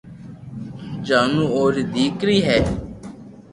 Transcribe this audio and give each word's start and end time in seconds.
جانو 1.07 1.43
اوري 1.55 1.83
ديڪري 1.93 2.37
ھي 2.47 2.59